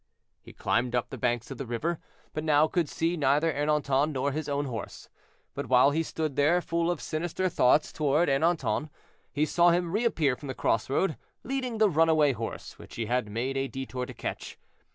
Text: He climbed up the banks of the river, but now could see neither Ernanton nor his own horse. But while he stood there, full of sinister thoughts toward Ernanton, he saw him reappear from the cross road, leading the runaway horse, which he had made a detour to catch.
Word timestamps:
He 0.41 0.51
climbed 0.51 0.95
up 0.95 1.11
the 1.11 1.17
banks 1.19 1.51
of 1.51 1.59
the 1.59 1.65
river, 1.67 1.99
but 2.33 2.43
now 2.43 2.65
could 2.67 2.89
see 2.89 3.15
neither 3.15 3.53
Ernanton 3.53 4.13
nor 4.13 4.31
his 4.31 4.49
own 4.49 4.65
horse. 4.65 5.09
But 5.53 5.67
while 5.67 5.91
he 5.91 6.01
stood 6.01 6.35
there, 6.35 6.59
full 6.59 6.89
of 6.89 6.99
sinister 6.99 7.49
thoughts 7.49 7.93
toward 7.93 8.27
Ernanton, 8.27 8.89
he 9.31 9.45
saw 9.45 9.69
him 9.69 9.91
reappear 9.91 10.35
from 10.35 10.47
the 10.47 10.55
cross 10.55 10.89
road, 10.89 11.17
leading 11.43 11.77
the 11.77 11.87
runaway 11.87 12.31
horse, 12.31 12.79
which 12.79 12.95
he 12.95 13.05
had 13.05 13.29
made 13.29 13.55
a 13.55 13.67
detour 13.67 14.07
to 14.07 14.13
catch. 14.15 14.57